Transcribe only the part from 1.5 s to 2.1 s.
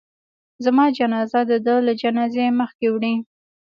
د ده له